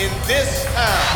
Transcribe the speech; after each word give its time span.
in 0.00 0.10
this 0.26 0.64
town. 0.72 1.09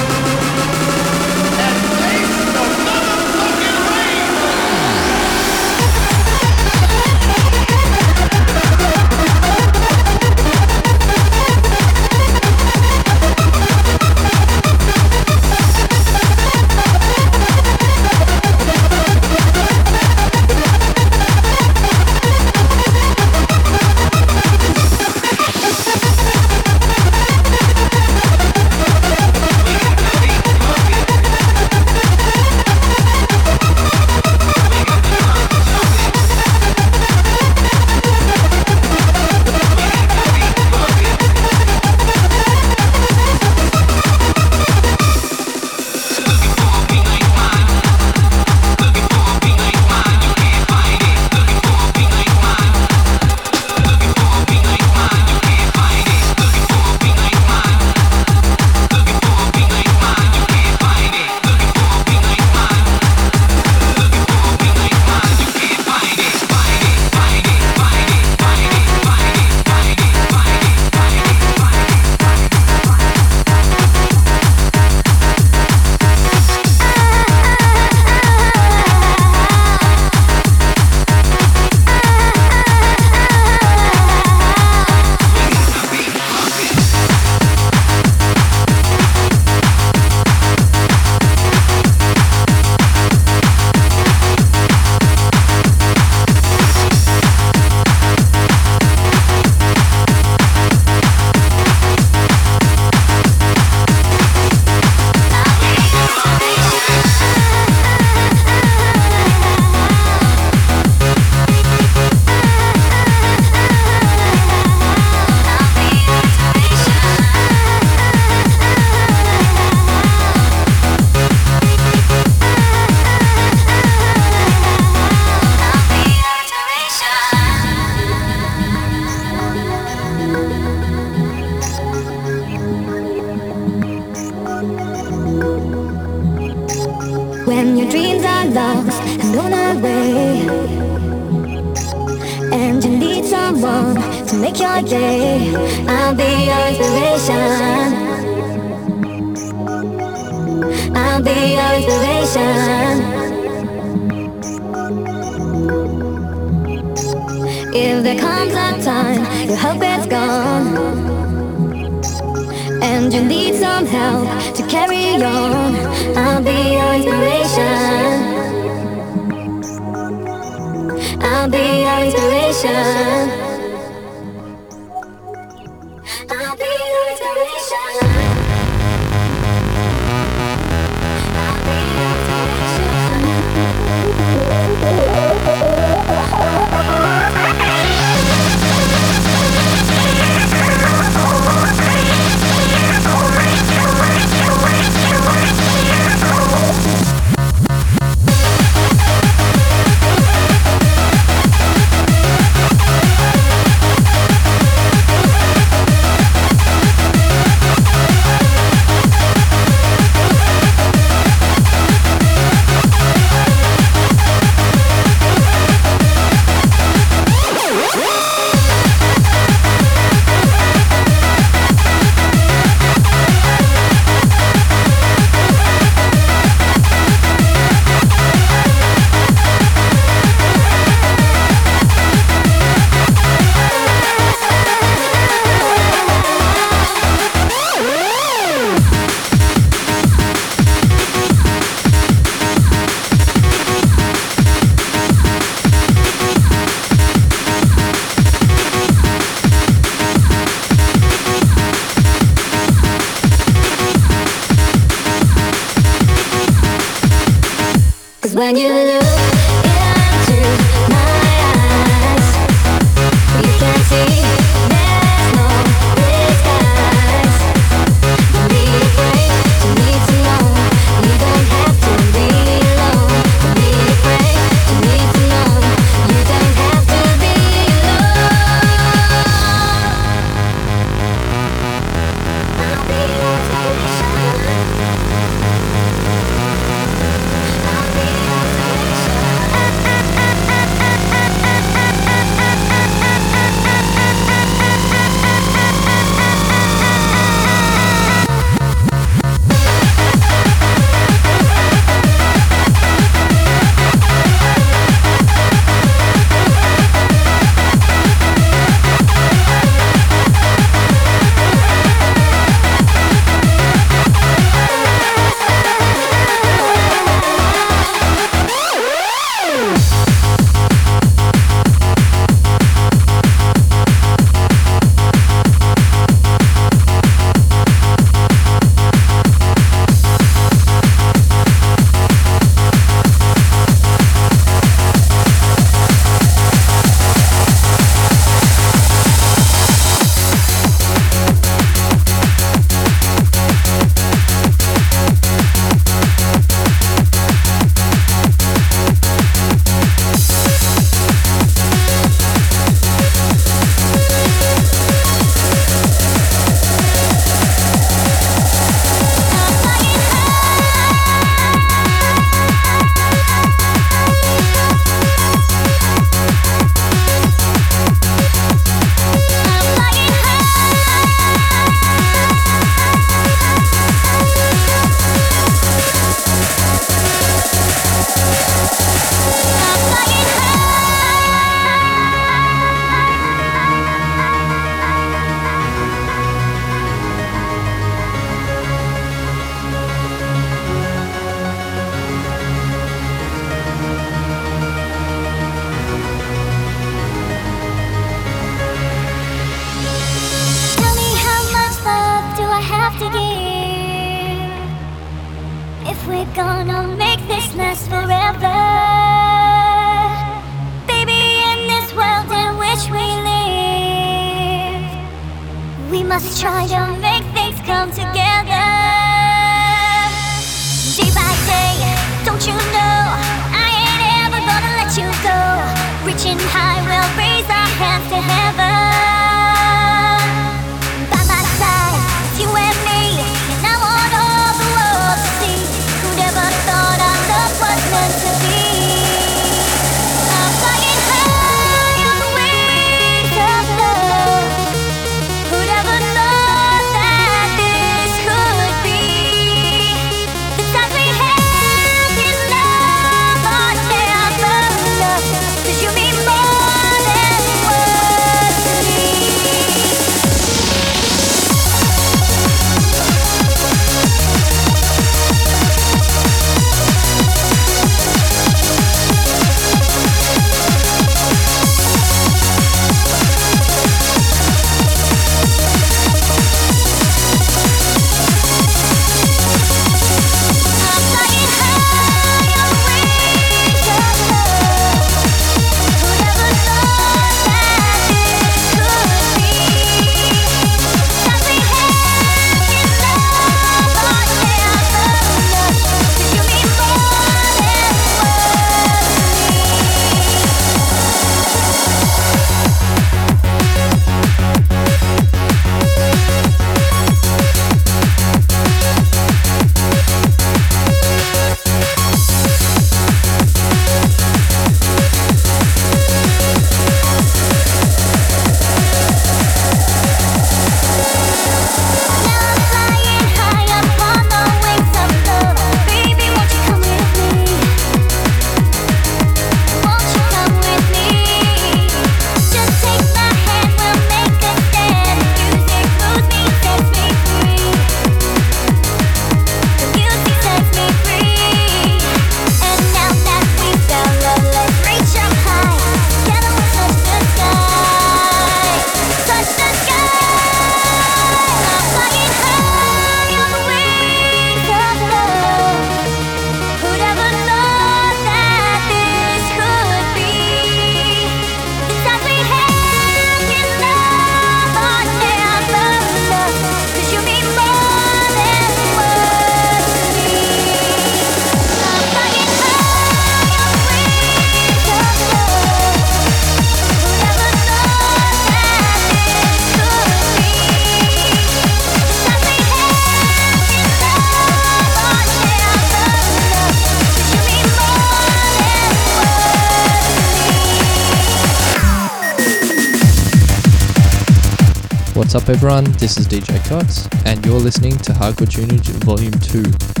What's 595.31 595.43
up, 595.43 595.55
everyone? 595.55 595.85
This 595.93 596.17
is 596.17 596.27
DJ 596.27 596.61
Cots, 596.67 597.07
and 597.25 597.45
you're 597.45 597.57
listening 597.57 597.97
to 597.99 598.11
Hardcore 598.11 598.47
Tunage 598.47 598.89
Volume 599.05 599.31
2. 599.31 600.00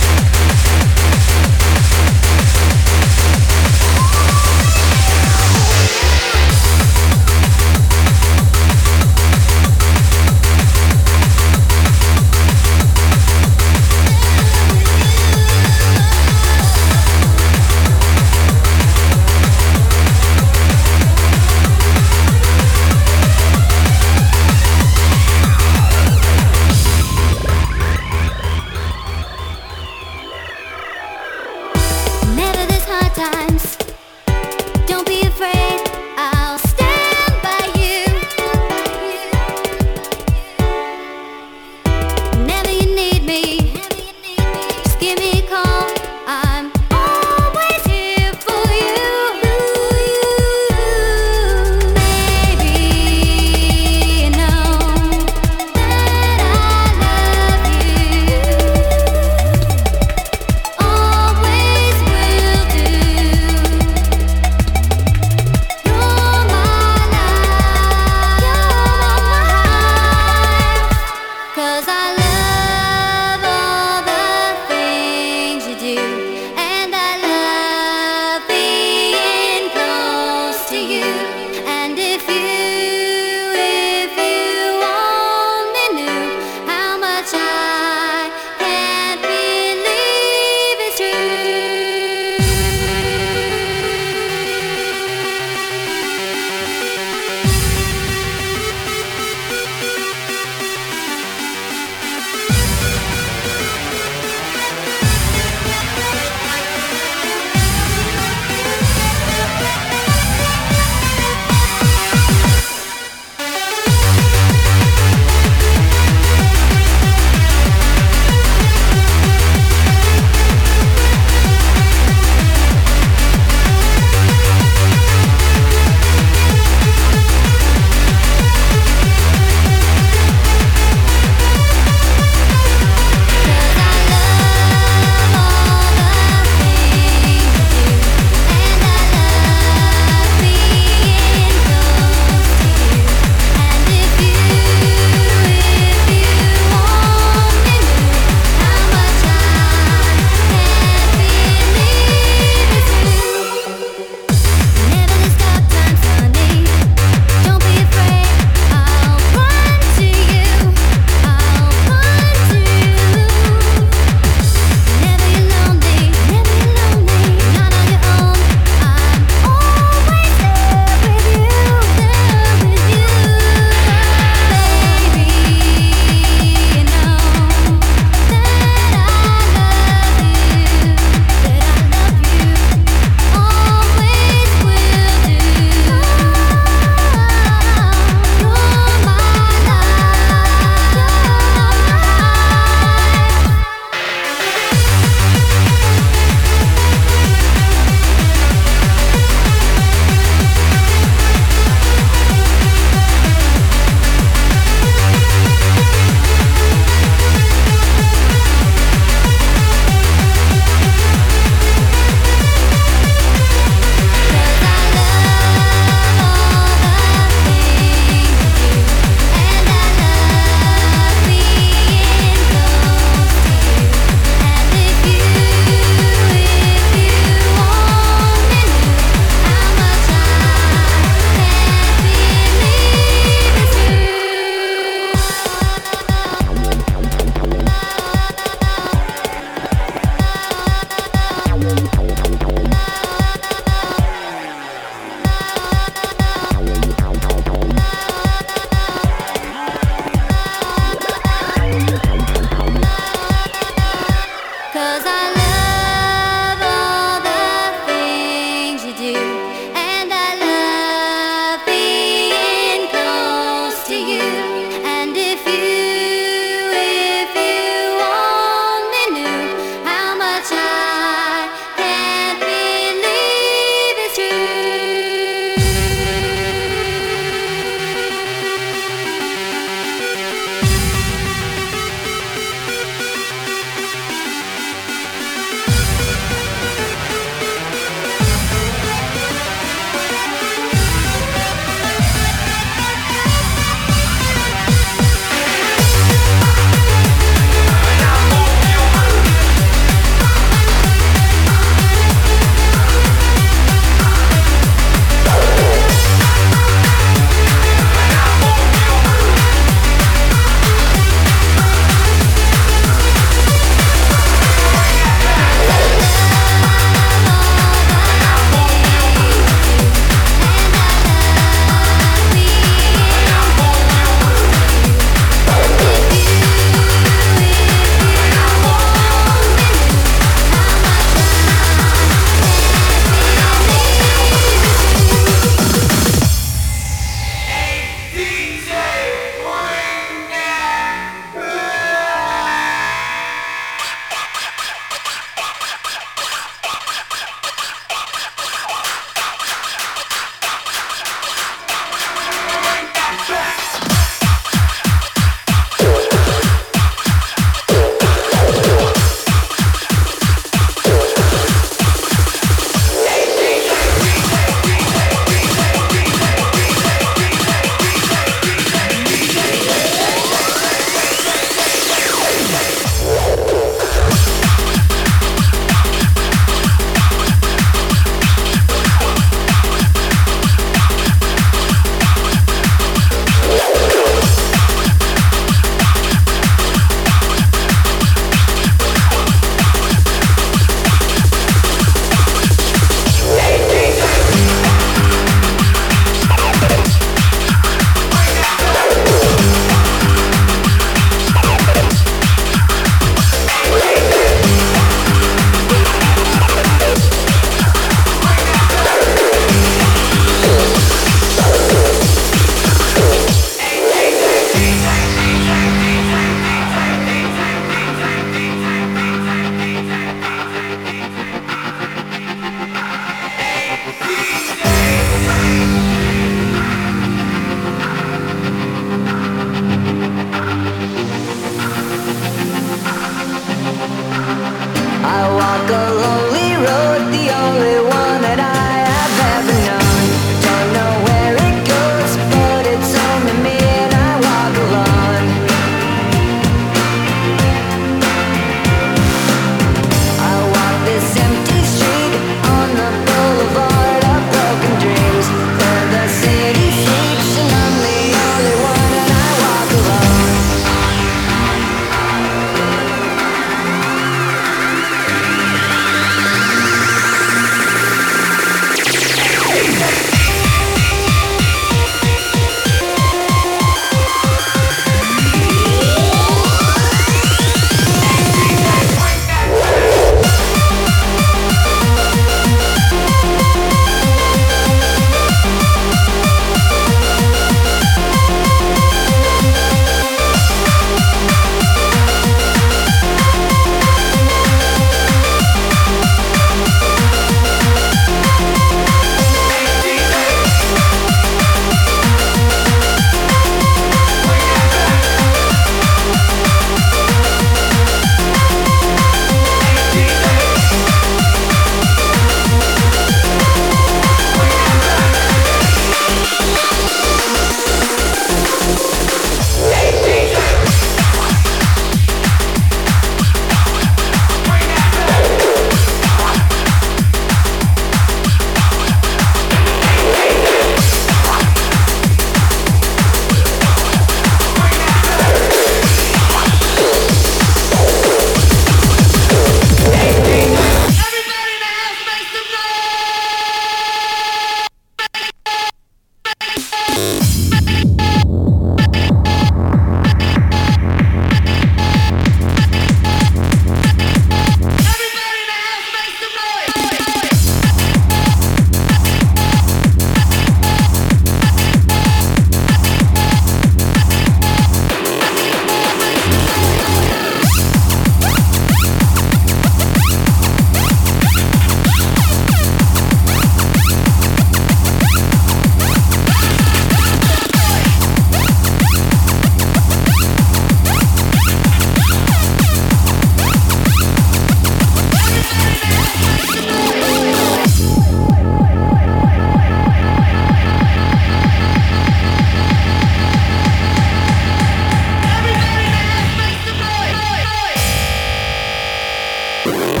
Yeah. 599.63 600.00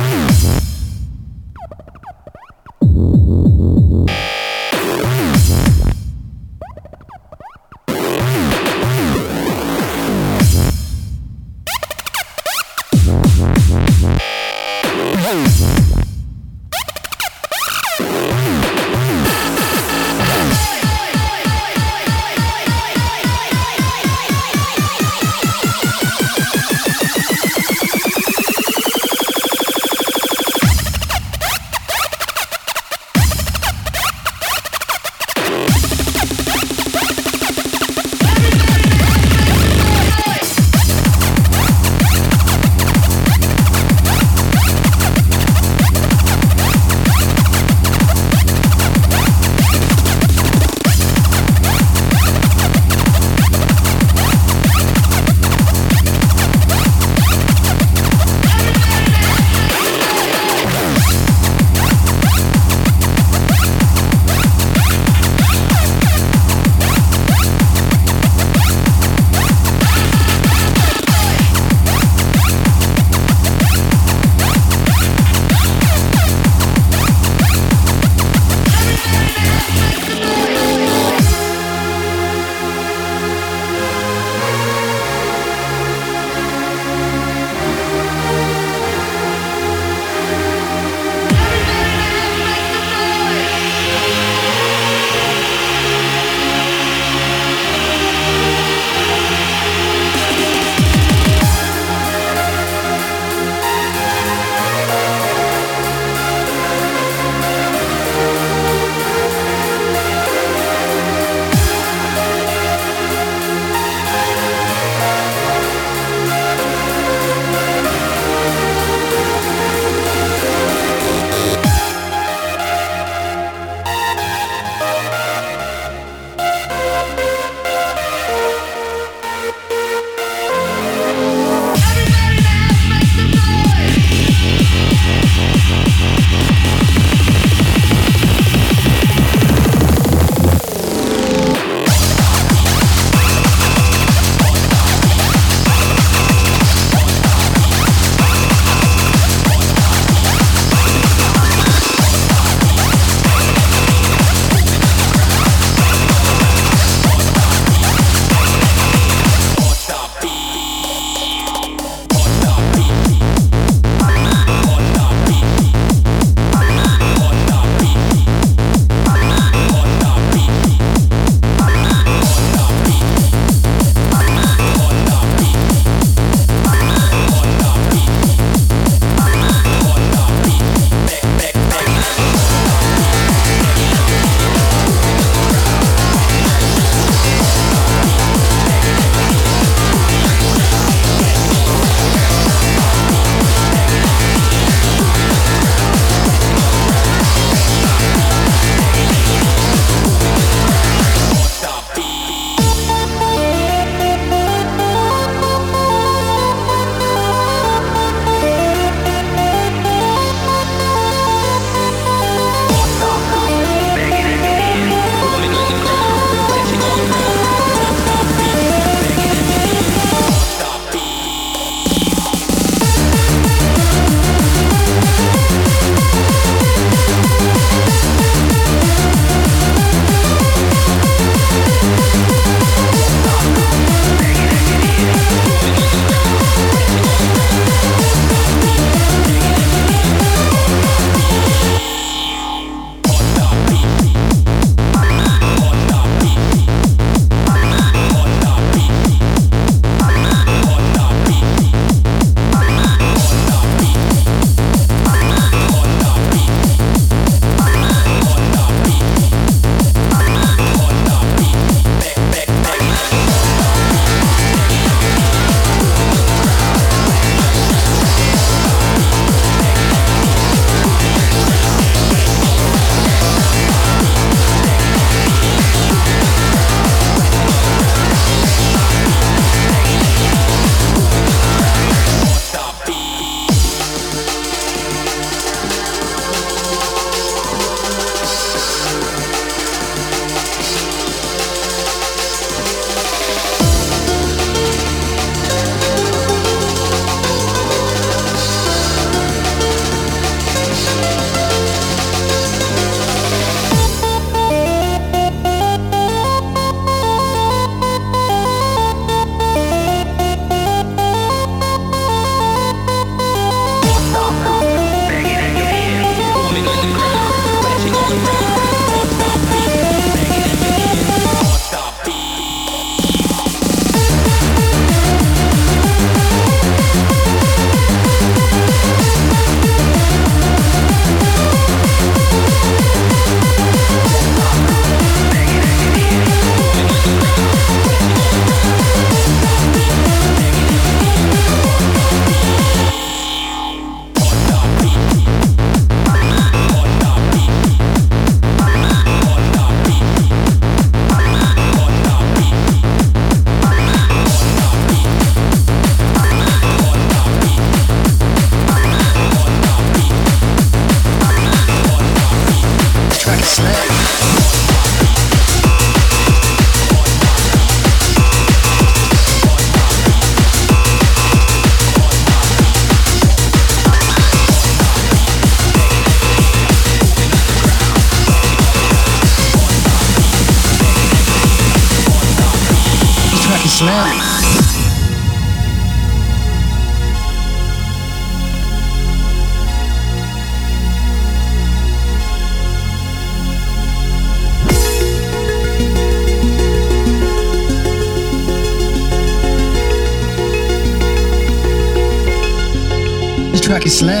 it's 403.83 404.01
land. 404.01 404.20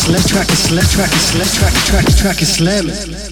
slam 0.00 0.22
track, 0.22 0.48
slam 0.48 0.84
track, 0.86 1.10
slam 1.10 1.46
track, 1.46 1.74
track, 1.84 2.06
track, 2.16 2.38
slam. 2.38 3.29